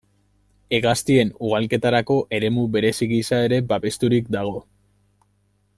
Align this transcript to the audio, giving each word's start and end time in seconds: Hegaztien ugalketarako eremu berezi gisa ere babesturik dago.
Hegaztien 0.77 1.33
ugalketarako 1.49 2.17
eremu 2.39 2.65
berezi 2.77 3.09
gisa 3.13 3.43
ere 3.51 3.61
babesturik 3.73 4.33
dago. 4.39 4.57